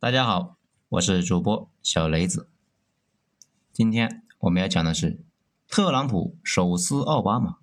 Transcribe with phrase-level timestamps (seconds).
[0.00, 0.56] 大家好，
[0.90, 2.48] 我是主播小雷子。
[3.72, 5.18] 今天我们要讲的是
[5.66, 7.56] 特朗普手撕奥巴马，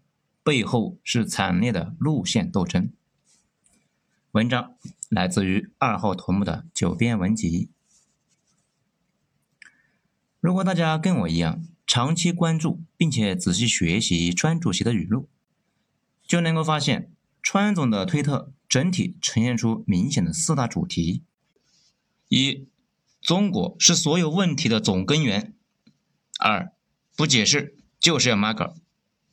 [0.43, 2.91] 背后是惨烈的路线斗争。
[4.31, 4.75] 文章
[5.07, 7.69] 来自于二号头目的九编文集。
[10.41, 15.29] 如果大家跟我一样长期关注并且仔细学习川主席的语录，
[16.27, 21.23] 就能够发现川总的推特整体呈现出明显的四大主题：
[22.27, 22.67] 一、
[23.21, 25.53] 中国是所有问题的总根源。
[26.39, 26.73] 二，
[27.15, 28.75] 不解释就是要 MAGA，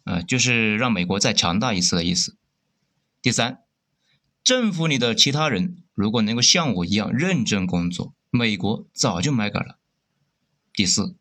[0.05, 2.36] 呃，就是让美国再强大一次的意思。
[3.20, 3.62] 第三，
[4.45, 9.78] 政府里的其他人如果能够像我一样认真工作，美国早就 MAGA 了。
[10.72, 11.16] 第四，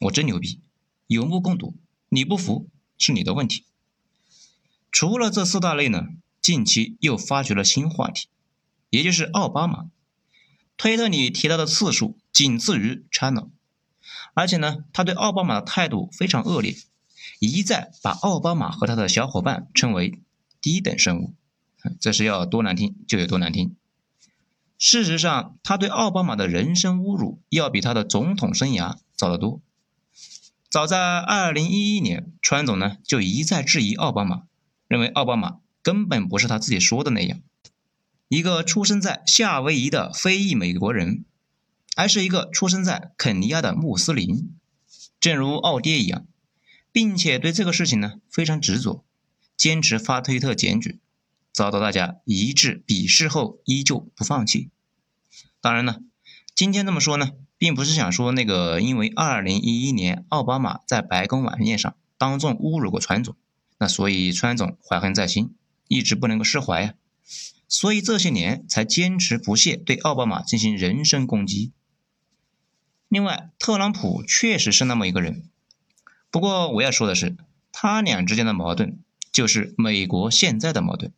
[0.00, 0.60] 我真牛逼，
[1.06, 1.76] 有目共睹，
[2.08, 3.64] 你不服是你的问题。
[4.90, 6.06] 除了这四大类呢，
[6.40, 8.28] 近期又发掘了新话题，
[8.90, 9.90] 也就是奥巴马，
[10.76, 13.48] 推特里提到的次数仅次于 China。
[14.34, 16.76] 而且呢，他对奥巴马的态度非常恶劣，
[17.38, 20.20] 一再把奥巴马和他的小伙伴称为
[20.60, 21.34] 低等生物，
[21.98, 23.74] 这是要多难听就有多难听。
[24.78, 29.62] 事实上，他对奥巴马的人身侮辱要比他的总统生涯早得多。
[30.68, 34.42] 早在2011年，川总呢就一再质疑奥巴马，
[34.86, 37.40] 认为奥巴马根本不是他自己说的那样，
[38.28, 41.24] 一个出生在夏威夷的非裔美国人。
[41.98, 44.54] 而是一个出生在肯尼亚的穆斯林，
[45.18, 46.26] 正如奥爹一样，
[46.92, 49.02] 并且对这个事情呢非常执着，
[49.56, 51.00] 坚持发推特检举，
[51.54, 54.68] 遭到大家一致鄙视后依旧不放弃。
[55.62, 56.00] 当然呢，
[56.54, 63.34] 今天这么说呢，并不是想说那个因为2011年奥巴马在白宫晚宴上当众侮辱过川总，
[63.78, 65.54] 那所以川总怀恨在心，
[65.88, 66.94] 一直不能够释怀呀，
[67.68, 71.72] 所以这些年才坚持不懈对奥巴马进行人身攻击。
[73.08, 75.48] 另外，特朗普确实是那么一个人。
[76.30, 77.36] 不过我要说的是，
[77.72, 78.98] 他俩之间的矛盾
[79.32, 81.12] 就是美国现在的矛盾。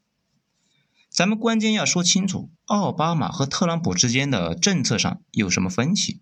[1.08, 6.20] 咱们关键要说清楚，奥巴马和特朗普之间的政策上有什么分歧。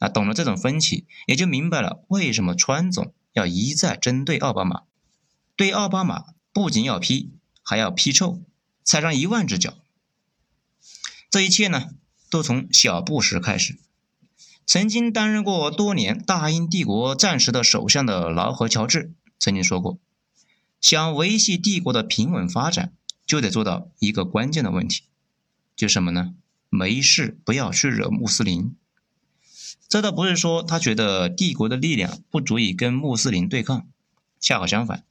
[0.00, 4.82] 啊，懂了这种分歧，也就明白了为什么川总要一再针对奥巴马，
[5.54, 8.42] 对奥巴马不仅要批，还要批臭，
[8.84, 9.74] 踩上一万只脚。
[11.30, 11.90] 这一切呢，
[12.30, 13.78] 都从小布什开始。
[14.66, 19.98] 曾经担任过多年大英帝国战时的首相的劳合乔治曾经说过
[20.80, 22.92] ：“想维系帝国的平稳发展，
[23.26, 25.02] 就得做到一个关键的问题，
[25.74, 26.34] 就什么呢？
[26.70, 28.74] 没事不要去惹穆斯林。
[29.86, 33.86] 这倒不是说他觉得帝国的力量不足以跟穆斯林对抗，
[34.40, 35.04] 恰好相反，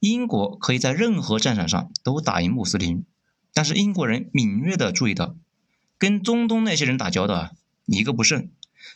[0.00, 3.04] 英国可以在任何战场上都打赢穆斯林。
[3.54, 5.36] 但是英国人敏锐地注意到，
[5.96, 7.50] 跟中东那些人打交道啊，
[7.86, 8.50] 一个不慎。”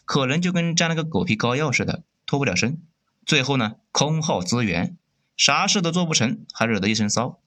[0.06, 2.78] 可能就跟沾了个狗皮膏药似的，脱不了身，
[3.26, 4.96] 最后呢，空耗资源，
[5.36, 7.38] 啥事都做不成，还惹得一身骚。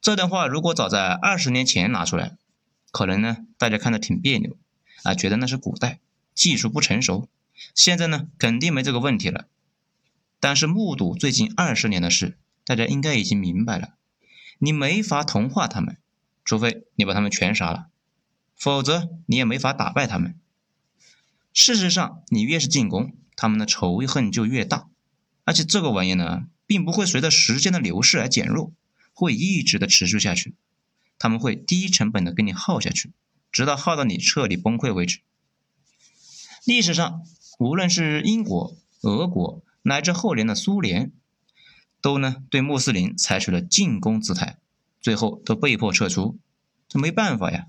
[0.00, 2.36] 这段话如果早在二十年前拿出来，
[2.90, 4.56] 可能呢，大家看着挺别扭，
[5.04, 6.00] 啊，觉得那是古代，
[6.34, 7.28] 技术不成熟。
[7.74, 9.46] 现在呢，肯定没这个问题了。
[10.42, 13.94] 但是目睹最近二十年的事，大家应该已经明白了，
[14.58, 15.98] 你没法同化他们，
[16.44, 17.86] 除非你把他们全杀了，
[18.56, 20.36] 否则你也没法打败他们。
[21.52, 24.88] 事实上，你越是进攻，他们的仇恨就越大，
[25.44, 28.72] 而且这个玩意呢，并不会随着时间的流逝而减弱，
[29.12, 30.56] 会一直的持续下去。
[31.20, 33.12] 他们会低成本的跟你耗下去，
[33.52, 35.20] 直到耗到你彻底崩溃为止。
[36.64, 37.22] 历史上，
[37.60, 41.12] 无论是英国、俄国，乃至后年的苏联，
[42.00, 44.58] 都呢对穆斯林采取了进攻姿态，
[45.00, 46.38] 最后都被迫撤出。
[46.88, 47.66] 这没办法呀，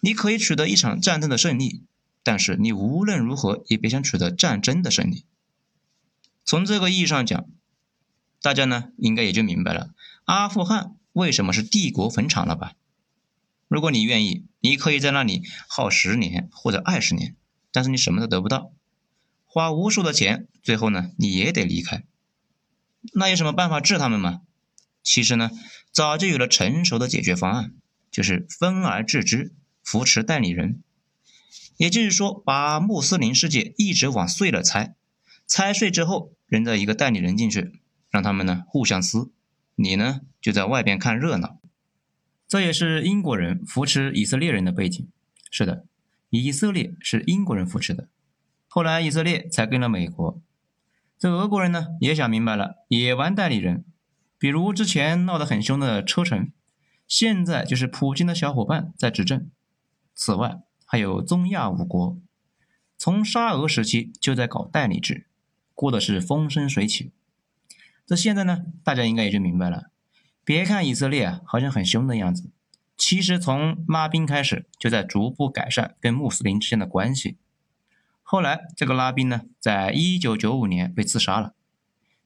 [0.00, 1.82] 你可以取得一场战争的胜利。
[2.22, 5.26] 但是你无论如何也别想取得战争的胜利。
[6.42, 7.44] 从这个意义上讲，
[8.40, 9.90] 大家呢应该也就明白了
[10.24, 12.72] 阿富汗为什么是帝国坟场了吧？
[13.68, 17.36] 如果你愿意，你可以在那里耗十年或者二十年，
[17.70, 18.72] 但是你什么都得不到，
[19.54, 22.02] 花无数的钱，最后呢你也得离开。
[23.12, 24.40] 那有什么办法治他们吗？
[25.04, 25.52] 其实呢，
[25.92, 27.72] 早就有了成熟的解决方案，
[28.10, 29.52] 就是分而治之，
[29.84, 30.82] 扶持代理人。
[31.76, 34.96] 也就是说，把穆斯林世界一直往碎了拆，
[35.46, 37.78] 拆碎之后，扔在一个代理人进去，
[38.10, 39.30] 让他们呢互相撕，
[39.76, 41.60] 你呢就在外边看热闹。
[42.48, 45.08] 这也是英国人扶持以色列人的背景。
[45.52, 45.86] 是的，
[46.30, 48.08] 以色列是英国人扶持的，
[48.74, 50.42] 后来以色列才跟了美国。
[51.16, 53.84] 这俄国人呢也想明白了，也玩代理人，
[54.36, 56.50] 比如之前闹得很凶的车臣，
[57.06, 59.48] 现在就是普京的小伙伴在执政。
[60.12, 60.62] 此外。
[60.86, 62.18] 还有中亚五国，
[62.98, 65.26] 从沙俄时期就在搞代理制，
[65.72, 67.10] 过的是风生水起。
[68.04, 69.90] 这现在呢，大家应该也就明白了。
[70.44, 72.50] 别看以色列啊，好像很凶的样子，
[72.96, 77.38] 其实从拉宾开始就在逐步改善跟穆斯林之间的关系。
[78.34, 81.54] 后来这个拉宾呢，在一九九五年被刺杀了。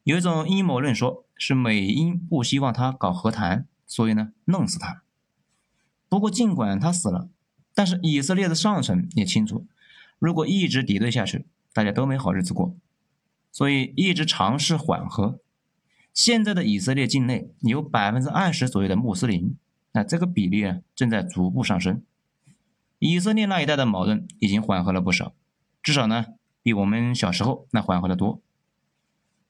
[0.05, 5.03] 有一种阴谋论说，是美英不希望他搞和谈，所以呢，弄死他。
[6.09, 7.29] 不过尽管他死了，
[7.75, 9.67] 但是以色列的上层也清楚，
[10.19, 11.45] 如果一直敌对下去，
[11.75, 12.75] 大家都没好日子过，
[13.53, 15.39] 所以一直尝试缓和。
[16.15, 19.59] 现在的以色列境内有百分之二十左右的穆斯林，
[19.93, 22.03] 那这个比例啊正在逐步上升。
[22.99, 25.35] 以色列那一带的矛盾已经缓和了不少，
[25.89, 26.27] 至少呢
[26.63, 28.43] 比我们小时候那缓和的多。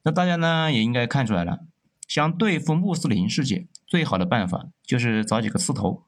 [0.03, 1.65] 那大家呢也应该看出来了，
[2.07, 6.05] 想对付穆斯林世界，最好的办法就是找几个刺头，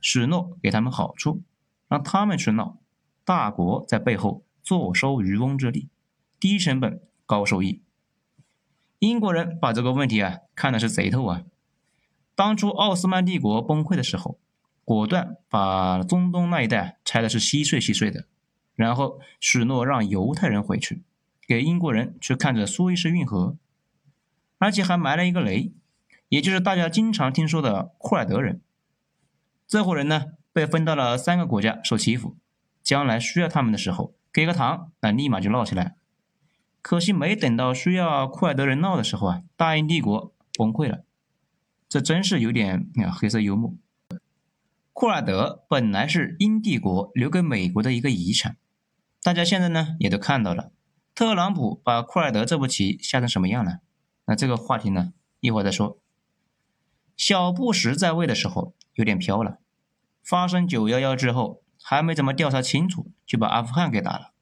[0.00, 1.42] 许诺给他们好处，
[1.86, 2.78] 让他们去闹，
[3.26, 5.90] 大国在背后坐收渔翁之利，
[6.40, 7.82] 低成本高收益。
[9.00, 11.42] 英国人把这个问题啊看的是贼透啊！
[12.34, 14.38] 当初奥斯曼帝国崩溃的时候，
[14.82, 18.24] 果断把中东那一带拆的是稀碎稀碎的，
[18.74, 21.02] 然后许诺让犹太人回去。
[21.46, 23.58] 给英国人去看着苏伊士运河，
[24.56, 25.72] 而且还埋了一个雷，
[26.30, 28.62] 也就是大家经常听说的库尔德人。
[29.66, 32.36] 这伙人呢，被分到了三个国家受欺负，
[32.82, 35.96] 将来需要他们的时候，给个糖，那立马就闹起来。
[36.80, 41.04] 可惜没等到需要库尔德人闹的时候啊，大英帝国崩溃了。
[41.88, 43.74] 这真是有点啊黑色幽默。
[44.94, 48.56] 库尔德本来是英帝国留给美国的一个遗产，
[49.24, 50.70] 大家现在呢也都看到了。
[51.14, 53.78] 特朗普把库尔德这步棋下成什么样了？
[54.26, 55.98] 那这个话题呢，一会儿再说。
[57.16, 59.60] 小布什在位的时候有点飘了，
[60.22, 64.32] 发生九幺幺之后，还没怎么调查清楚，就把阿富汗给打了。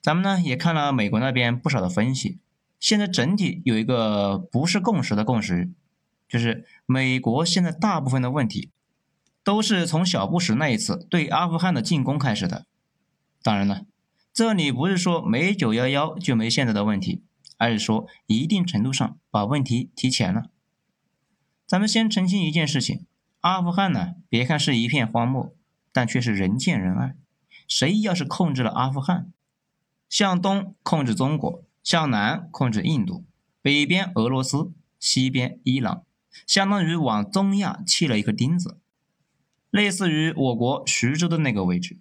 [0.00, 2.38] 咱们呢也看了美国那边不少的分析，
[2.80, 5.70] 现在整体有一个不是共识的共识，
[6.26, 8.70] 就是美国现在大部分的问题
[9.44, 12.64] 都是从小布什那一次对阿富汗的进攻开始的。
[13.48, 13.86] 当然了。
[14.34, 17.22] 这里不是说没九幺幺就没现在的问题，
[17.56, 20.50] 而是说一定程度上把问题提前了。
[21.66, 23.06] 咱们先澄清一件事情：
[23.40, 25.54] 阿富汗呢，别看是一片荒漠，
[25.92, 27.14] 但却是人见人爱。
[27.66, 29.32] 谁要是控制了阿富汗，
[30.10, 33.24] 向东控制中国，向南控制印度，
[33.62, 36.04] 北边俄罗斯，西边伊朗，
[36.46, 38.76] 相当于往中亚砌了一颗钉子，
[39.70, 41.96] 类似于我国徐州的那个位置。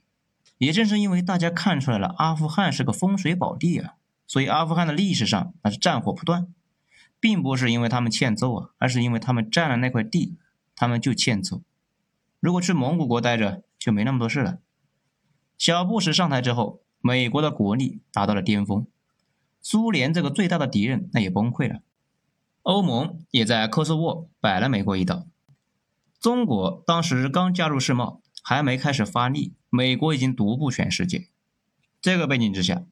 [0.57, 3.95] 也正是因为大家看出来了，阿富汗是个风水宝地啊，
[4.25, 6.47] 所以阿富汗的历史上那是战火不断，
[7.19, 10.35] 并不是因为他们欠揍啊，而是因为他们占了那块地，
[10.75, 11.61] 他们就欠揍。
[12.39, 14.59] 如果去蒙古国待着，就没那么多事了。
[15.57, 18.87] 小布什上台之后，美国的国力达到了巅峰，
[19.61, 21.81] 苏联这个最大的敌人那也崩溃了，
[22.63, 25.27] 欧盟也在科索沃摆了美国一道，
[26.19, 28.21] 中国当时刚加入世贸。
[28.49, 31.27] 还没开始发力，美国已经独步全世界。
[31.99, 32.85] 这个背景之下，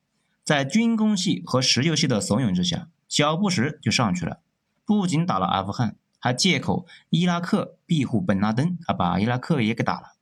[0.44, 4.42] 在军工系和石油系的怂恿之下，小布什就上去了。
[4.84, 10.18] 不仅打了阿富汗，还借口伊拉克庇护本拉登，啊，把伊拉克也给打了。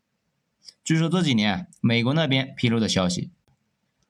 [0.84, 3.32] 据说这几年美国那边披露的消息，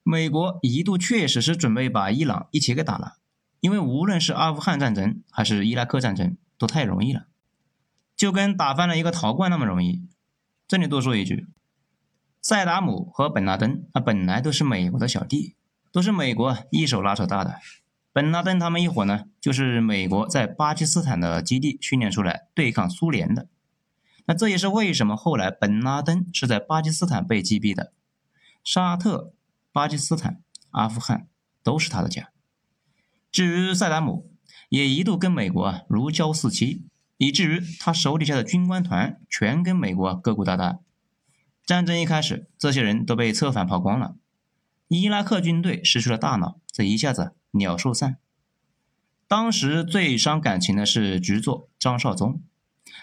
[0.03, 3.19] 美国一度确实是准备把伊朗一起给打了，
[3.61, 7.27] 因为无论是阿富汗战争还是伊拉克战争，都太容易了，
[8.17, 10.05] 就跟打翻了一个陶罐那么容易。
[10.73, 11.45] 这里多说一句，
[12.41, 15.55] 萨达姆和本拉登啊，本来都是美国的小弟，
[15.91, 17.59] 都是美国一手拉扯大的。
[18.11, 23.47] 本拉登他们一伙呢，就是美国在巴基斯坦的基地训练出来对抗苏联的。
[24.25, 27.93] 那这也是为什么后来本拉登是在巴基斯坦被击毙的。
[28.63, 29.31] 沙特、
[29.71, 31.27] 巴基斯坦、阿富汗
[31.61, 32.31] 都是他的家。
[33.31, 34.27] 至于萨达姆，
[34.69, 36.87] 也一度跟美国啊如胶似漆。
[37.17, 40.79] 以至于他手底下的军官团全跟美国勾勾搭搭。
[41.65, 44.15] 战争一开始，这些人都被策反跑光了。
[44.89, 48.17] 伊拉克军队失去了大脑，这一下子鸟兽散。
[49.27, 52.41] 当时最伤感情的是局座张绍忠，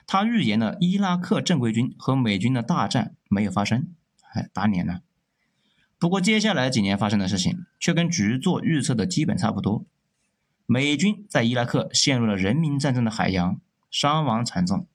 [0.07, 3.89] 他预言了伊拉克正规军和美军的大战没有发生，
[4.35, 5.01] 哎，打脸了。
[5.99, 9.87] 不过接下来几年发生的事情却跟局座预测的基本差不多，
[10.67, 13.61] 美军在伊拉克陷入了人民战争的海洋。
[13.91, 14.87] 伤亡惨重，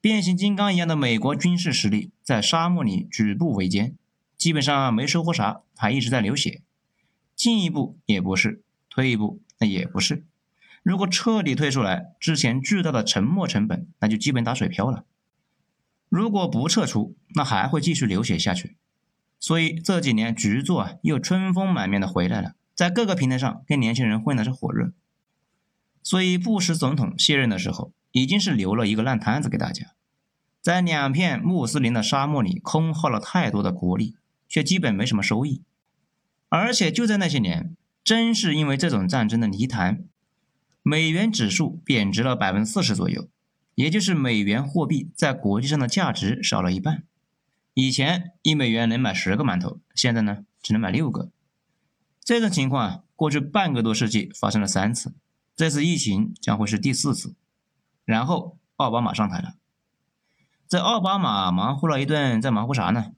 [0.00, 3.96] 变形金刚一样的美国军事实力在沙漠里举步维艰，
[4.36, 6.62] 基本上没收获啥，还一直在流血。
[7.36, 10.24] 进一步也不是，退一步那也不是。
[10.82, 15.04] 如果彻底退出来，之前巨大的沉没成本那就基本打水漂了。
[16.08, 18.76] 如果不撤出，那还会继续流血下去。
[19.40, 24.92] 所以这几年局座啊又春风满面的回来了，在各个平台上跟年轻人混的是火热。
[26.02, 29.88] 所以布什总统卸任的时候，已经是留了一个烂摊子给大家，
[30.62, 34.14] 在两片穆斯林的沙漠里空耗了太多的国力，
[34.48, 35.62] 却基本没什么收益。
[36.48, 40.04] 而且就在那些年，正是因为这种战争的泥潭，
[40.84, 43.28] 美元指数贬值了百分之四十左右，
[43.74, 47.02] 也就是美元货币在国际上的价值少了一半。
[47.74, 51.32] 以前一美元能买十个馒头，现在呢只能买六个。
[52.22, 55.12] 这种情况啊，过去半个多世纪发生了三次，
[55.56, 57.34] 这次疫情将会是第四次。
[58.04, 59.54] 然后奥巴马上台了，
[60.68, 63.12] 这奥巴马忙活了一顿，在忙活啥呢？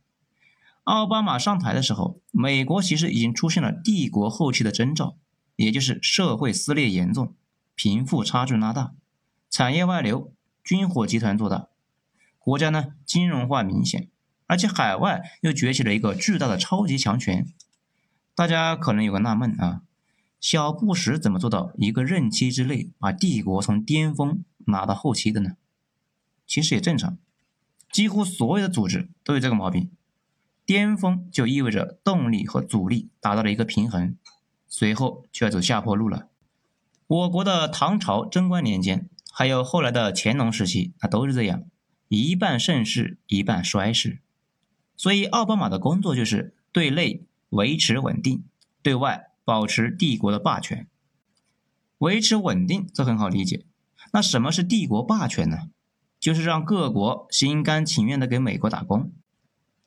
[0.85, 5.17] 奥巴马上台的时候，美国其实已经出现了帝国后期的征兆，
[5.57, 7.35] 也就是社会撕裂严重，
[7.75, 8.93] 贫富差距拉大，
[9.51, 11.67] 产业外流，军火集团做大，
[12.39, 14.09] 国家呢金融化明显。
[14.49, 17.53] 而且海外又崛起了一个巨大的超级强权，
[18.37, 19.83] 大家可能有个纳闷啊，
[20.49, 25.57] 小布什怎么做到一个任期之内把帝国从巅峰拿到后期的呢？
[26.47, 27.19] 其实也正常，
[27.91, 29.91] 几乎所有的组织都有这个毛病，
[30.65, 34.15] 巅峰就意味着动力和阻力达到了一个平衡，
[34.69, 36.29] 随后就要走下坡路了。
[37.09, 41.65] 我国的唐朝贞观年间，还有后来的乾隆时期，那都是这样，
[42.07, 44.21] 一半盛世，一半衰世。
[44.97, 48.45] 所以，奥巴马的工作就是对内维持稳定，
[48.81, 50.89] 对外保持帝国的霸权。
[51.99, 53.65] 维持稳定，这很好理解。
[54.13, 55.71] 那什么是帝国霸权呢？
[56.19, 59.13] 就是让各国心甘情愿的给美国打工，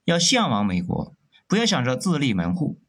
[0.05, 1.13] 要向往美国，
[1.47, 2.79] 不要想着自立门户。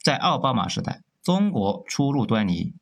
[0.00, 2.74] 在奥巴马时代，中国初露端倪，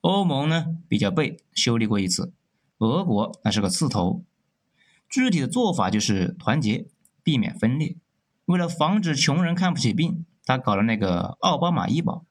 [0.00, 2.32] 欧盟呢比较背，修理过一次，
[2.78, 4.24] 俄国那是个刺头。
[5.08, 6.86] 具体的做法就是团结，
[7.22, 7.96] 避免分裂。
[8.46, 12.24] 为了防止穷人看不起病，他搞了那个奥巴马医保，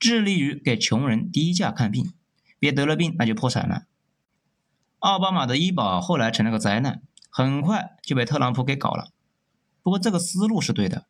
[0.00, 2.14] 致力于给穷人低价看病，
[2.58, 3.84] 别得了病那就破产了。
[5.00, 9.10] 奥巴马的医保后来成了个灾难，很快就被特朗普给搞了。
[9.82, 11.06] 不过这个思路是对的，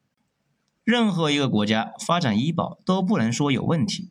[0.83, 4.11] 任何一个国家发展医保都不能说有问题。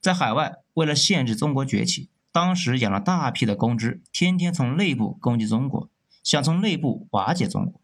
[0.00, 5.88] 在海外，为了限制中国崛起，当时养了大批的公知，天天从内部攻击中国，
[6.22, 7.80] 想从内部瓦解中国。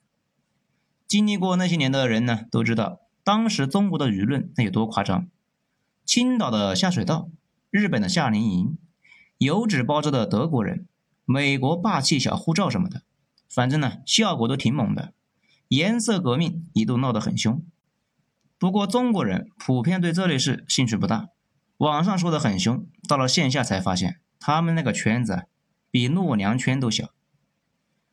[1.07, 5.29] 经历过那些年的人呢，都知道当时中国的舆论那有多夸张。
[6.09, 7.29] 青岛的下水道，
[7.71, 8.79] 日本的夏令营，
[9.37, 10.89] 油纸包着的德国人，
[11.27, 13.03] 美国霸气小护照什么的，
[13.47, 15.13] 反正呢效果都挺猛的。
[15.69, 17.63] 颜色革命一度闹得很凶。
[18.59, 21.29] 不过中国人普遍对这类事兴趣不大，
[21.77, 25.45] 网上说的很凶，到了线下才发现他们那个圈子
[25.91, 27.11] 比诺娘圈都小。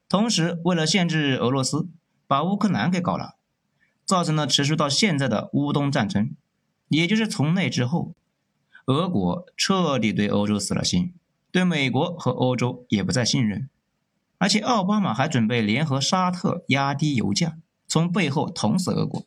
[0.10, 1.88] 同时，为了限制俄罗斯。
[2.28, 3.36] 把乌克兰给搞了，
[4.04, 6.36] 造成了持续到现在的乌东战争。
[6.88, 8.14] 也就是从那之后，
[8.86, 11.14] 俄国彻底对欧洲死了心，
[11.52, 13.70] 对美国和欧洲也不再信任。
[14.38, 19.26] 而且奥巴马还准备联合沙特压低油价，从背后捅死俄国。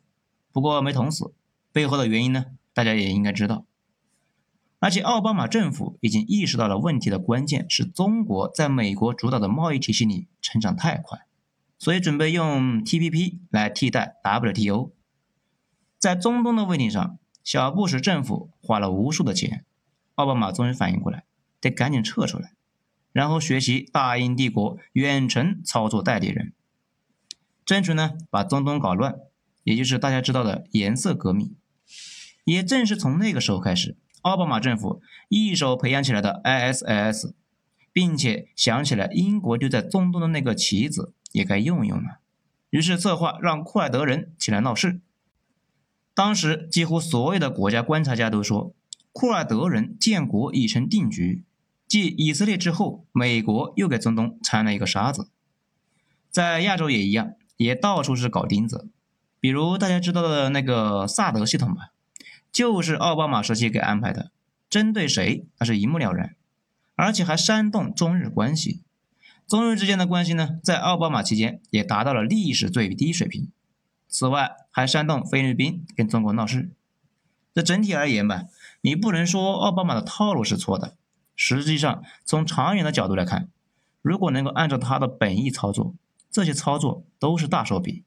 [0.53, 1.33] 不过没捅死，
[1.73, 3.65] 背后的原因呢，大家也应该知道。
[4.81, 11.27] 而且奥巴马政府已经意识到了问题的关键是中国在美国主导的贸易体系里成长太快。
[11.81, 14.91] 所以准备用 TPP 来替代 WTO，
[15.99, 19.64] 在中东的问题上，小布什政府花了无数的钱，
[20.17, 21.25] 奥巴马终于反应过来，
[21.62, 22.52] 得赶紧撤出来，
[23.11, 26.52] 然后学习大英帝国远程操作代理人，
[27.64, 29.14] 争取呢把中东搞乱，
[29.64, 31.57] 也就是大家知道的颜色革命。
[32.45, 35.00] 也正是从那个时候开始，奥巴马政府
[35.31, 37.33] 一手培养起来的 ISIS，
[37.95, 41.14] 并且想起来英国就在中东的那个棋子。
[41.33, 42.21] 也该用用了，
[42.69, 45.00] 于是策划让库尔德人起来闹事。
[46.19, 48.75] 当时几乎所有的国家观察家都说，
[49.13, 51.45] 库尔德人建国已成定局。
[51.87, 55.29] 继以色列之后，美国又给中东掺了一个沙子。
[56.29, 58.89] 在亚洲也一样，也到处是搞钉子。
[59.39, 61.93] 比如大家知道的那个萨德系统吧，
[62.51, 64.33] 就是奥巴马时期给安排的，
[64.69, 66.35] 针对谁那是一目了然，
[66.97, 68.83] 而且还煽动中日关系。
[69.47, 73.53] 中日之间的关系呢，在奥巴马期间也达到了历史最低水平。
[74.09, 76.71] 此外，还煽动菲律宾跟中国闹事。
[77.55, 78.45] 这整体而言吧，
[78.81, 80.97] 你不能说奥巴马的套路是错的。
[81.37, 83.49] 实际上，从长远的角度来看，
[84.03, 85.95] 如果能够按照他的本意操作，
[86.31, 88.05] 这些操作都是大手笔。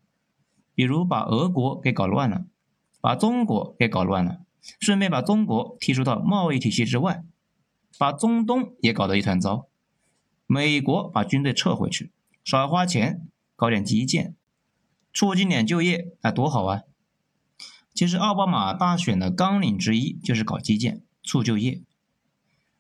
[0.74, 2.46] 比如把俄国给搞乱了，
[3.00, 4.40] 把中国给搞乱了，
[4.80, 7.24] 顺便把中国踢出到贸易体系之外，
[7.98, 9.68] 把中东也搞得一团糟。
[10.48, 12.12] 美国把军队撤回去，
[12.44, 14.36] 少花钱，搞点基建，
[15.14, 16.82] 促进点就业，那多好啊！
[17.94, 21.82] 其实奥巴马大选的纲领之一就是搞基建、促就业。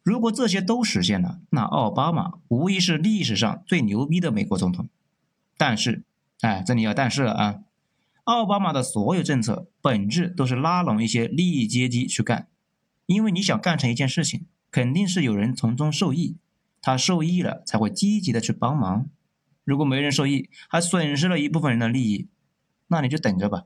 [0.04, 4.88] 如果这些都实现了，那奥巴马无疑是历史上最牛逼的美国总统。
[5.58, 6.04] 但是，
[6.40, 7.60] 哎，这里要但是了啊！
[8.24, 12.48] 奥巴马的所有政策本质都是拉拢一些利益阶级去干，
[13.06, 16.38] 因为你想干成一件事情，肯定是有人从中受益，
[16.82, 19.08] 他受益了才会积极的去帮忙。
[19.64, 22.28] 如果没人受益，还损失了一部分人的利益，
[22.88, 23.66] 那你就等着吧。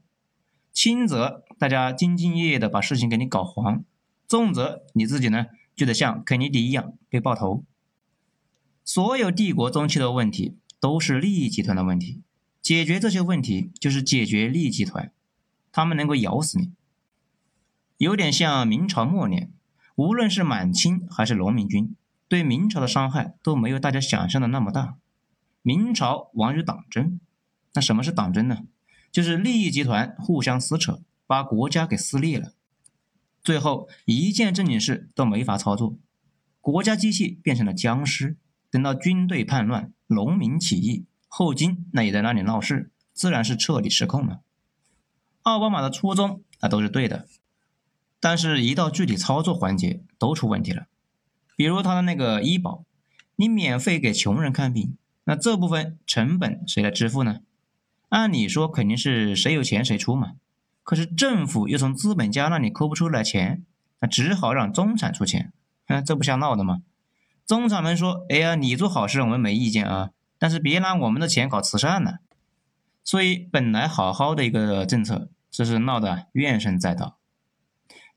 [0.73, 3.83] 轻则大家兢兢业业的把事情给你搞黄，
[4.27, 5.47] 重则你自己呢？
[5.75, 7.63] 就得像肯尼迪一样被爆头。
[8.83, 12.21] 所有帝国中期的问题都是利益集团的问题，
[12.61, 15.11] 解决这些问题就是解决利益集团，
[15.71, 16.71] 他们能够咬死你。
[17.97, 19.51] 有点像明朝末年，
[19.95, 21.95] 无论是满清还是农民军，
[22.27, 24.97] 对明朝的伤害都没有大家想象的那么大。
[25.67, 27.19] 明朝亡于党争，
[27.73, 28.59] 那什么是党争呢？
[29.11, 32.53] 就是利益集团互相撕扯，把国家给撕裂了。
[33.43, 35.97] 最后一件正经事都没法操作，
[36.61, 38.37] 国家机器变成了僵尸。
[38.69, 44.41] 等到军队叛乱、农民起义，后金那也在那里闹事，自然是彻底失控了。
[45.41, 47.27] 奥巴马的初衷那都是对的，
[48.19, 50.85] 但是，一到具体操作环节都出问题了。
[51.55, 52.83] 比如他的那个医保，
[53.37, 57.41] 你免费给穷人看病，那这部分成本谁来支付呢？
[58.09, 60.33] 按理说肯定是谁有钱谁出嘛。
[60.83, 63.63] 可是政府又从资本家那里抠不出来钱，
[63.99, 65.51] 那只好让中产出钱，
[65.87, 66.83] 嗯，这不像闹的吗？
[67.45, 72.19] 中产们说：“哎呀，你做好事我们没意见啊，但是别拿我们的钱搞慈善呢。”
[73.03, 77.17] 所以本来好好的一个政策，这是闹得怨声载道。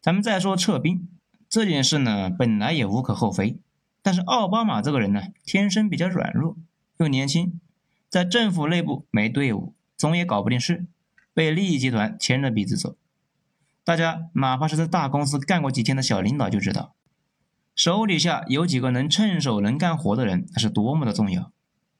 [0.01, 1.09] 咱们再说撤兵
[1.49, 3.59] 这件事呢，本来也无可厚非，
[4.03, 6.57] 但是奥巴马这个人呢，天生比较软弱，
[6.99, 7.61] 又年轻，
[8.09, 10.87] 在政府内部没队伍，总也搞不定事。
[11.33, 12.97] 被利益集团牵着鼻子走，
[13.85, 16.95] 大家哪怕是在大公司干过几天的小领导就知道，
[17.77, 21.53] 手底下有几个能趁手能干活的人，那是多么的重要。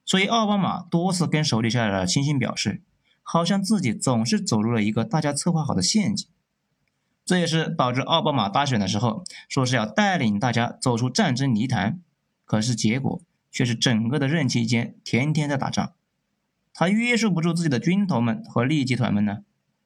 [0.05, 2.81] 所以奥巴马多次跟手底下的亲信表示，
[3.23, 6.27] 好像自己总是走入了一个大家策划好的陷阱。
[7.23, 12.01] 这也是导致奥巴马大选的时候说是要带领大家走出战争泥潭，
[12.43, 15.93] 可是结果却是整个的任期间天天在打仗。
[16.73, 19.39] 他约束不住自己的军头们和利益集团们呢，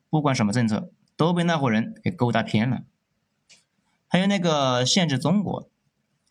[0.10, 2.84] 不管什么政策都被那伙人给勾搭偏了。
[4.08, 5.70] 还有那个限制中国，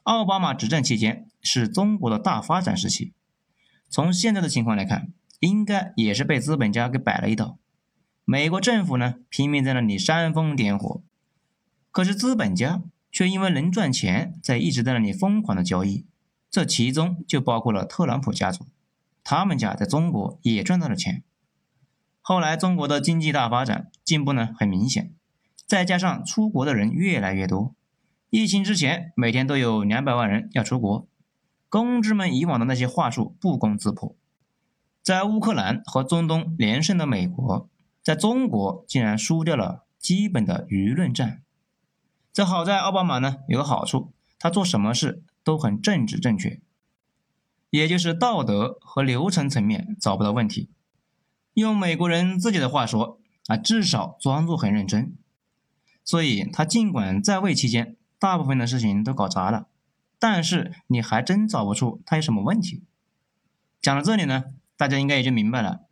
[0.05, 3.13] 奥巴马执政期间是中国的大发展时期，
[3.89, 7.59] 从现在的情况来看，应该也是被资本家给摆了一道。
[8.25, 11.03] 美国政府呢拼命在那里煽风点火，
[11.91, 16.07] 可是资本家却因为能赚钱，在一直在那里疯狂的交易，
[16.53, 18.67] 这其中就包括了特朗普家族。
[19.25, 21.23] 他们家在中国也赚到了钱，
[22.21, 25.15] 后来中国的经济大发展进步呢很明显，
[25.67, 27.75] 再加上出国的人越来越多，
[28.29, 31.07] 疫情之前每天都有两百万人要出国，
[31.71, 34.15] 公知们以往的那些话术不攻自破，
[35.03, 37.71] 在乌克兰和中东连胜的美国，
[38.03, 41.41] 在中国竟然输掉了基本的舆论战，
[42.33, 46.61] 这好在奥巴马呢有个好处，他做什么事都很政治正确。
[47.71, 50.69] 也就是道德和流程层面找不到问题，
[51.55, 55.17] 用美国人自己的话说啊，至少装作很认真。
[56.05, 59.69] 所以他尽管在位期间大部分的事情都搞砸了，
[60.19, 62.83] 但是你还真找不出他有什么问题。
[63.81, 64.45] 讲到这里呢，
[64.77, 65.87] 大家应该也就明白了，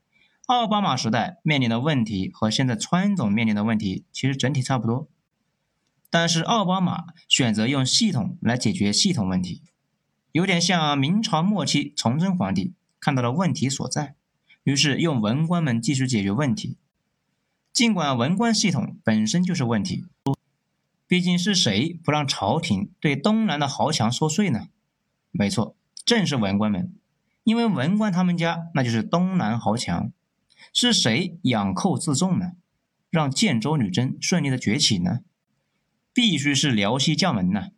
[0.47, 5.09] 奥巴马时代面临的问题和现在川总面临的问题其实整体差不多，
[6.11, 9.63] 但是奥巴马选择用系统来解决系统问题。
[10.33, 14.15] 有点像明朝末期崇祯皇帝看到了问题所在，
[14.65, 16.77] 于是用文官们继续解决问题。
[17.73, 20.05] 尽管文官系统本身就是问题，
[21.07, 24.69] 毕竟是谁不让朝廷对东南的豪强收税呢？
[25.31, 26.93] 没错，正是文官们，
[27.45, 30.13] 因为文官他们家那就是东南豪强。
[30.73, 32.53] 是谁养寇自重呢？
[33.11, 35.21] 让建州女真顺利的崛起呢？
[36.21, 37.71] 必须是辽西将门呐。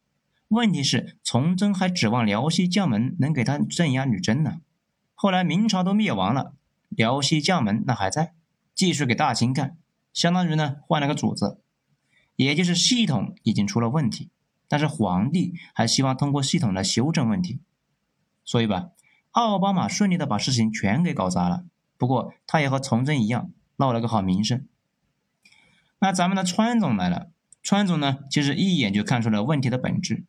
[0.48, 4.60] 问题是，崇祯还指望辽西将门能给他镇压女真呢。
[5.14, 6.56] 后来明朝都灭亡了，
[6.88, 8.34] 辽西将门那还在，
[8.74, 9.76] 继续给大清干，
[10.12, 11.60] 相当于呢换了个主子，
[12.34, 14.28] 也就是系统已经出了问题，
[14.66, 17.60] 但是皇帝还希望通过系统来修正问题。
[18.44, 18.88] 所以吧，
[19.30, 21.64] 奥巴马顺利的把事情全给搞砸了。
[21.96, 24.66] 不过他也和崇祯一样，落了个好名声。
[26.00, 27.30] 那咱们的川总来了，
[27.62, 30.24] 川总呢，其实一眼就看出了问题的本质。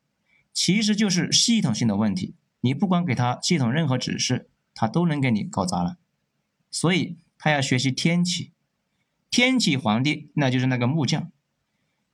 [0.54, 5.98] 其实就是系统性的问题，你不管给他系统任何指示，他都能给你搞砸了。
[6.70, 8.52] 所以他要学习天启，
[9.32, 11.32] 天启皇帝那就是那个木匠。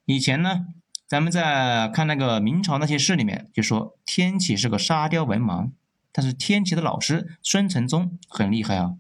[0.06, 0.68] 以前呢，
[1.06, 5.72] 咱们在看那个明朝那些事里面，就说天启是个沙雕文盲，
[6.14, 8.96] 但是天启的老师孙承宗很厉害啊。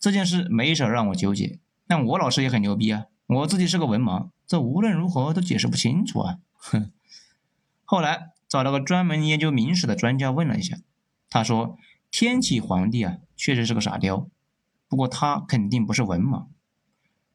[0.00, 3.04] 这件事没少让我纠结，但我老师也很牛逼啊。
[3.26, 6.38] 我自己是个文盲，这无论如何都解释不清楚啊。
[6.54, 6.92] 哼。
[7.84, 10.78] 后来找了个专门研究明史的专家问了一下，
[11.28, 11.78] 他说
[12.10, 14.28] 天启皇帝啊确实是个傻雕，
[14.88, 16.46] 不过他肯定不是文盲。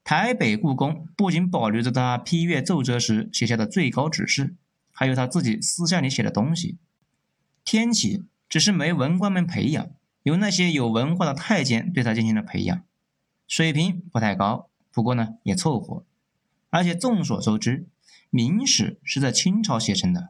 [0.04, 4.56] 台北故宫不仅保留着他批阅奏折时写下的最高指示，
[4.92, 6.78] 还有他自己私下里写的东西。
[7.64, 9.88] 天启只是没文官们培养，
[10.24, 12.82] 由那些有文化的太监对他进行了培养，
[13.48, 16.04] 水平不太高，不过呢也凑合。
[16.70, 17.88] 而且众所周知，
[18.30, 20.30] 明史是在清朝写成的。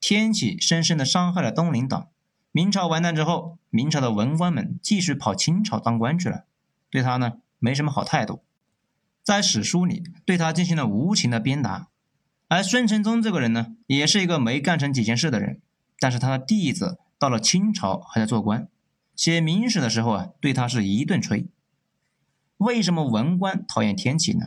[0.00, 2.08] 天启深深的伤害了东林党。
[2.50, 6.44] 明朝完蛋之后，明朝的文官们继续跑清朝当官去了，
[6.90, 8.42] 对他呢没什么好态度，
[9.22, 11.88] 在史书里对他进行了无情的鞭打。
[12.48, 15.60] 而孙承宗这个人呢，也是一个没干成几件事的人，
[16.00, 18.66] 但是他的弟子到了清朝还在做官，
[19.14, 21.46] 写明史的时候啊，对他是一顿吹。
[22.56, 24.46] 为什么文官讨厌天启呢？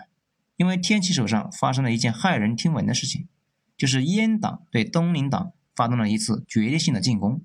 [0.61, 3.27] 因为天启手上发生了一件骇人听闻的事情。
[3.75, 7.41] 就是阉党对东林党发动了一次决定性的进攻，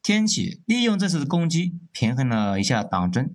[0.00, 3.34] 天启利用这次的攻击平衡了一下党争，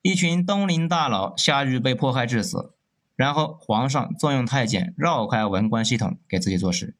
[0.00, 2.72] 一群东林大佬夏日被迫害致死，
[3.16, 6.94] 然后皇上重用太监绕开文官系统给自己做事，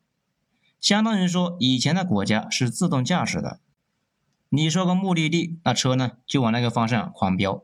[0.80, 3.60] 相当于说以前的国家是自动驾驶的，
[4.48, 7.62] 你说个目的地，那车呢就往那个方向狂飙。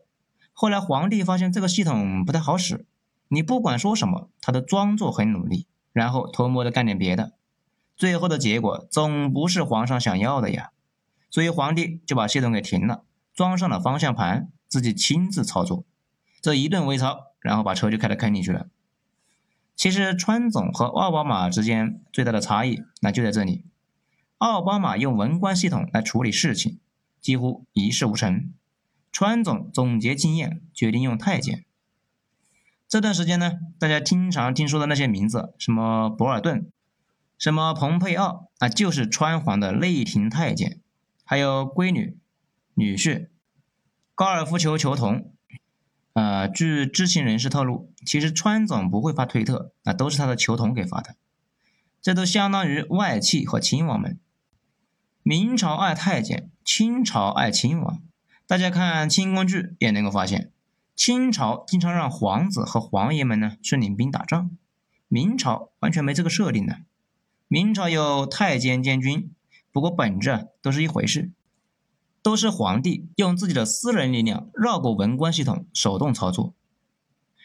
[0.53, 2.87] 后来皇帝发现这个系统不太好使，
[3.31, 5.67] 你不管说什么，他都装作很努力。
[5.93, 7.33] 然后偷摸的干点别的，
[7.97, 10.71] 最后的结果总不是皇上想要的呀，
[11.31, 13.03] 所以皇帝就把系统给停了，
[13.35, 15.85] 装上了方向盘，自己亲自操作，
[16.41, 18.69] 这一顿微操，然后把车就开到坑里去了。
[19.75, 23.65] 其实川总和奥巴马之间最大的差异，那就在这里，
[24.39, 26.79] 奥巴马用文官系统来处理事情，
[27.21, 28.55] 几乎一事无成，
[29.11, 31.65] 川总总结经验，决定用太监。
[32.91, 36.69] 这段时间呢，大家经常听说的那些名字，什么博尔顿，
[37.39, 40.81] 什么蓬佩奥，啊，就是川皇的内廷太监，
[41.25, 42.19] 还有闺女、
[42.75, 43.29] 女婿、
[44.17, 45.33] 高尔夫球球童。
[46.15, 51.15] 呃，据知情人士透露，其实川总不会发推特，那都是他的球童给发的。
[52.03, 54.19] 这都相当于外戚和亲王们。
[55.23, 58.03] 明朝爱太监，清朝爱亲王。
[58.49, 60.51] 大家看清宫剧也能够发现。
[61.01, 64.51] 清朝经常让皇子和皇爷们呢去领兵打仗，
[65.09, 66.83] 明朝完全没这个设定的。
[67.49, 69.33] 明朝有太监监军，
[69.73, 71.31] 不过本质都是一回事，
[72.21, 76.53] 都是皇帝用自己的私人力量绕过文官系统，手动操作。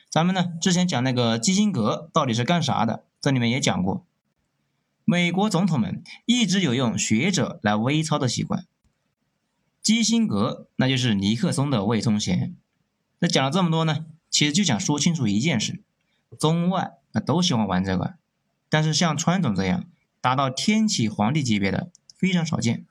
[0.09, 4.05] 咱们呢之前讲那个基辛格到底是干啥的，这里面也讲过，
[5.05, 8.65] 美国总统们一直有用学者来微操的习惯，
[9.81, 12.53] 基辛格那就是尼克松的魏忠贤。
[13.27, 15.81] 讲了这么多呢，其实就想说清楚一件事：
[16.39, 18.15] 中外那都喜欢玩这个，
[18.69, 19.85] 但是像川总这样
[20.19, 22.85] 达到天启皇帝级别的非常少见。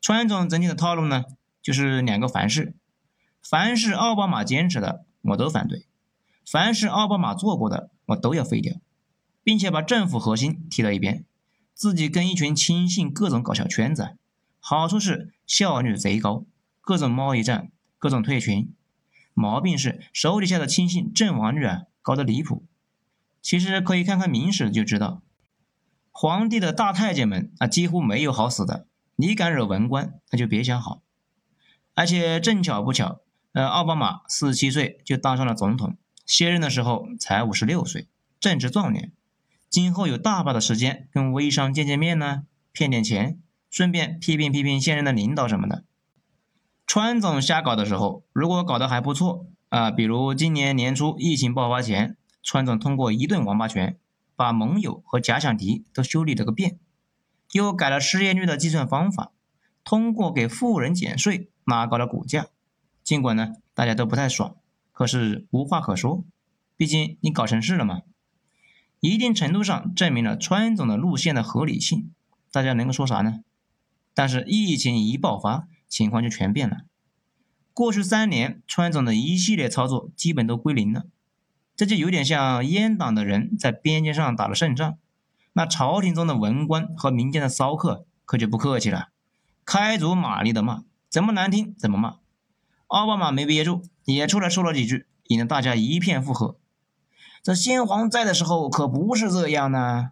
[0.00, 1.24] 川总整体的套路呢，
[1.60, 2.74] 就是两个凡是：
[3.42, 5.80] 凡是奥巴马坚持的，我都反对；
[6.46, 8.76] 凡是奥巴马做过的，我都要废掉，
[9.42, 11.24] 并且把政府核心踢到一边，
[11.74, 14.16] 自己跟一群亲信各种搞小圈子，
[14.60, 16.44] 好处是效率贼高，
[16.80, 18.72] 各种贸易战，各种退群。
[19.38, 22.66] 毛病是手底下的亲信阵亡率啊高的离谱。
[23.40, 25.22] 其实可以看看明史就知道，
[26.10, 28.86] 皇帝的大太监们啊几乎没有好死的。
[29.14, 31.02] 你敢惹文官，那就别想好。
[31.94, 33.20] 而且正巧不巧，
[33.52, 35.96] 呃，奥巴马四十七岁就当上了总统，
[36.26, 38.06] 卸任的时候才五十六岁，
[38.38, 39.12] 正值壮年，
[39.68, 45.84] 今后有大把的时间跟微商见见面呢，骗点钱，顺便批评批评现任的领导什么的。
[46.88, 53.98] 川总瞎搞的时候，如果搞得还不错啊，比如今年年初疫情爆发前，川总通过一顿王八拳，
[54.34, 56.78] 把盟友和假想敌都修理了个遍，
[57.52, 59.32] 又改了失业率的计算方法，
[59.84, 62.46] 通过给富人减税拉高了股价。
[63.04, 64.56] 尽管呢大家都不太爽，
[64.90, 66.24] 可是无话可说，
[66.78, 68.00] 毕竟你搞成事了嘛。
[69.00, 72.10] 一定程度上证明了川总的路线的合理性，
[72.50, 73.40] 大家能够说啥呢？
[74.14, 75.68] 但是疫情一爆发。
[75.88, 76.78] 情况就全变了。
[77.72, 81.06] 过去三年，川总的一系列操作基本都归零了，
[81.76, 84.98] 这就有点像阉党的人在边界上打了胜仗，
[85.52, 89.08] 那朝廷中的文官和民间的骚客可就不客气了，
[89.64, 92.16] 开足马力的骂，怎么难听怎么骂。
[92.88, 96.56] 奥巴马没憋住，也出来说了几句，引得大家一片附和。
[97.42, 100.10] 这先皇在的时候可不是这样呢，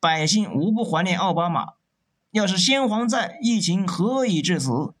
[0.00, 1.74] 百姓无不怀念奥巴马。
[2.30, 4.94] 要是先皇在，疫情何以至此？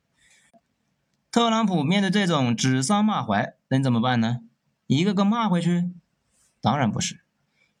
[1.34, 4.42] 特朗普面对这种指桑骂槐，能怎么办呢？
[4.86, 5.90] 一个个骂回去？
[6.60, 7.24] 当然不是。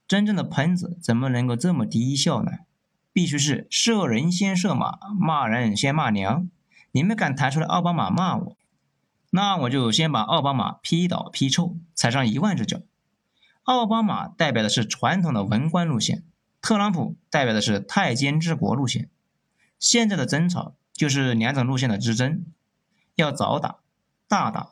[0.08, 2.50] 真正的喷子怎么能够这么低效呢？
[3.12, 6.50] 必须是射人先射马，骂人先骂娘。
[6.90, 8.56] 你们敢抬出来奥巴马骂我，
[9.30, 12.80] 那我就先把奥巴马劈倒劈臭，踩上一万只脚。
[13.62, 16.24] 奥巴马代表的是传统的文官路线，
[16.60, 19.08] 特朗普代表的是太监治国路线。
[19.78, 22.44] 现在的争吵就是两种路线的之争。
[23.16, 23.76] 要早打，
[24.26, 24.70] 大打，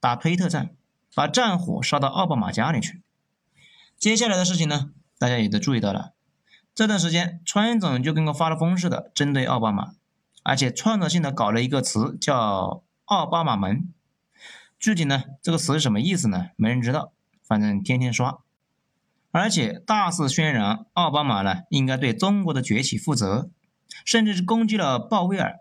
[0.00, 0.74] 打推特战，
[1.14, 3.02] 把战火烧到奥巴马家里去。
[3.98, 6.12] 接下来的事情呢，大家也都注意到了。
[6.74, 9.92] 这段时间，川总就跟个发了疯似的针对奥巴马，
[10.42, 13.92] 而且创造性的搞了一个词叫“奥巴马门”。
[14.80, 16.48] 具体呢，这个词是什么意思呢？
[16.56, 17.12] 没人知道，
[17.44, 18.38] 反正天天刷，
[19.30, 23.50] 而且大肆渲染奥巴马呢应该对中国的崛起负责，
[24.04, 25.60] 甚至是攻击了鲍威尔。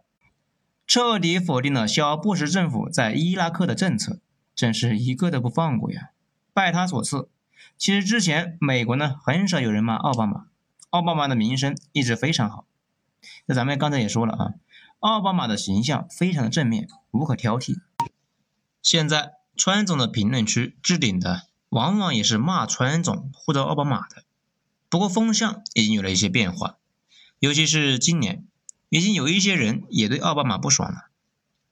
[0.93, 4.19] 彻底否定了小布什政府在伊拉克的政策，
[4.53, 6.09] 真是一个都不放过呀！
[6.51, 7.29] 拜他所赐，
[7.77, 10.47] 其实之前美国呢很少有人骂奥巴马，
[10.89, 12.65] 奥巴马的名声一直非常好。
[13.45, 14.53] 那咱们刚才也说了啊，
[14.99, 17.77] 奥巴马的形象非常的正面，无可挑剔。
[18.81, 24.25] 现在川总的评论区置顶的往往也是骂川总或者奥巴马的，
[24.89, 26.75] 不过风向已经有了一些变化，
[27.39, 28.45] 尤其是今年。
[28.91, 31.05] 已经有一些人也对奥巴马不爽了，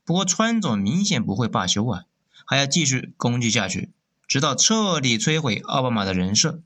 [0.05, 2.05] 不过川总明显不会罢休啊，
[2.45, 3.91] 还要继续攻击下去，
[4.25, 6.62] 直到彻底摧毁奥巴马的人设，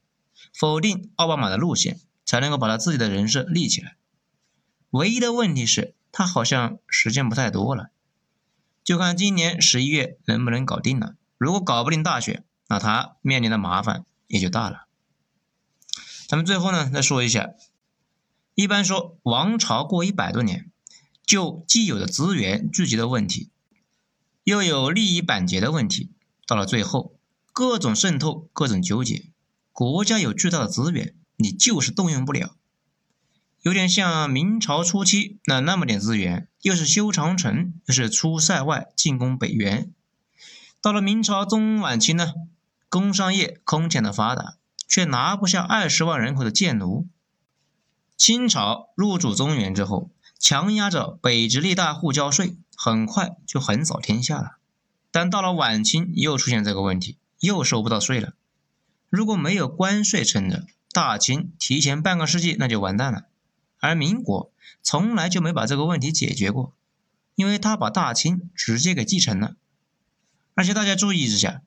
[0.53, 3.95] 否定奥巴马的路线，才能够把他自己的人设立起来。
[4.91, 7.89] 唯一的问题是，他好像时间不太多了，
[8.83, 11.15] 就看今年十一月能不能搞定了。
[11.39, 14.85] 如果搞不定大选，那他面临的麻烦也就大了。
[16.27, 17.49] 咱们最后呢，再说一下。
[18.55, 20.69] 一般说，王朝过一百多年，
[21.25, 23.49] 就既有的资源聚集的问题，
[24.43, 26.11] 又有利益板结的问题，
[26.45, 27.15] 到了最后，
[27.51, 29.25] 各种渗透，各种纠结。
[29.71, 32.55] 国家有巨大的资源，你就是动用不了，
[33.63, 39.91] 有点像明朝初期那那么点资源，又是修长城，又是出塞外进攻北元。
[40.79, 42.33] 到了明朝中晚期呢，
[42.87, 47.07] 工商业空前的发达，却拿不下二十万人口的贱奴。
[48.23, 50.09] 清朝入主中原之后，
[50.39, 54.59] 强压着北直隶大户交税，很快就横扫天下了。
[55.11, 58.31] 但到了晚清，又出现这个问题，又收不到税了。
[59.09, 63.25] 如果没有关税撑着，大清提前半个世纪那就完蛋了。
[63.81, 66.73] 而民国从来就没把这个问题解决过，
[67.35, 69.57] 因为他把大清直接给继承了。
[70.53, 71.61] 而且大家注意一下，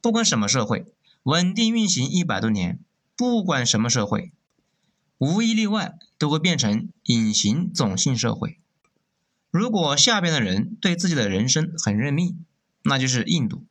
[0.00, 0.86] 不管什么社会，
[1.22, 2.80] 稳定运行一百多年，
[3.16, 4.32] 不管什么社会。
[5.18, 8.58] 无一例外都会变成隐形种姓社会。
[9.50, 12.44] 如果下边的人对自己的人生很认命，
[12.82, 13.64] 那就是印度；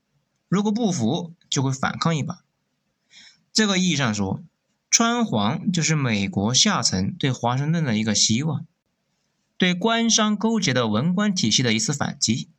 [0.48, 2.44] 如果不服，就会反抗一把。
[3.52, 4.42] 这个意义上说，
[4.90, 8.66] 川皇就是美国下层对华盛顿的一个希望，
[9.58, 12.50] 对官商勾结的文官体系的一次反击。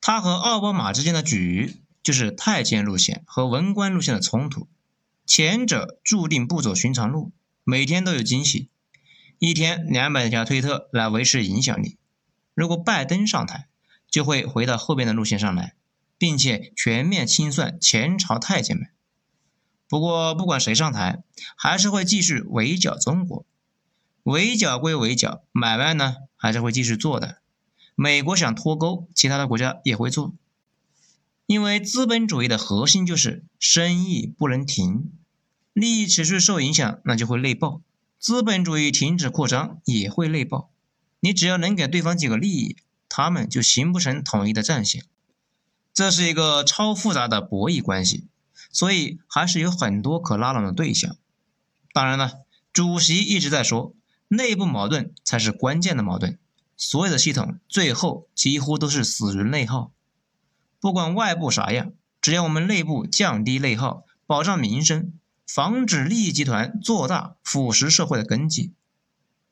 [0.00, 4.66] 他和奥巴马之间的局，就是太监路线和文官路线的冲突，
[5.26, 7.30] 前者注定不走寻常路。
[7.64, 8.68] 每天都有惊喜，
[9.38, 11.96] 一天两百条推特来维持影响力。
[12.54, 13.68] 如果拜登上台，
[14.10, 15.74] 就会回到后边的路线上来，
[16.18, 18.88] 并且全面清算前朝太监们。
[19.88, 21.22] 不过不管谁上台，
[21.56, 23.46] 还是会继续围剿中国。
[24.24, 27.40] 围剿归围剿，买卖呢还是会继续做的。
[27.94, 30.34] 美国想脱钩，其他的国家也会做，
[31.46, 35.12] 因为资本主义的核心就是生意不能停。
[35.72, 37.80] 利益持续受影响，那就会内爆；
[38.18, 40.70] 资本主义停止扩张也会内爆。
[41.20, 42.76] 你只要能给对方几个利益，
[43.08, 45.04] 他们就形不成统一的战线。
[45.94, 48.26] 这是一个超复杂的博弈关系，
[48.70, 51.16] 所以还是有很多可拉拢的对象。
[51.92, 52.40] 当然了，
[52.72, 53.94] 主席一直在说，
[54.28, 56.38] 内部矛盾才是关键的矛盾。
[56.76, 59.92] 所有的系统最后几乎都是死于内耗。
[60.80, 65.12] 不管外部啥样，只要我们内部降低内耗，保障民生。
[65.54, 68.72] 防止利益集团做大腐蚀社会的根基。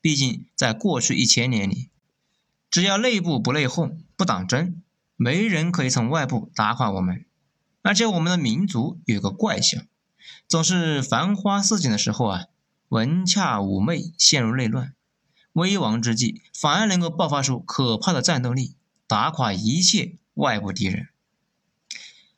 [0.01, 1.91] 毕竟，在过去一千年里，
[2.71, 4.81] 只要内部不内讧、不党争，
[5.15, 7.23] 没人可以从外部打垮我们。
[7.83, 9.85] 而且，我们的民族有个怪象，
[10.47, 12.45] 总是繁花似锦的时候啊，
[12.89, 14.95] 文洽妩媚，陷入内乱；
[15.53, 18.73] 危亡之际，反而能够爆发出可怕的战斗力，
[19.05, 21.09] 打垮一切外部敌人。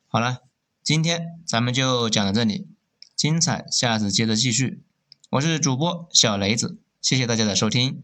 [0.06, 0.40] 好了。
[0.82, 2.68] 今天咱们就讲到这里，
[3.16, 4.82] 精彩下次接着继续。
[5.30, 8.02] 我是主播小雷子，谢谢大家的收听。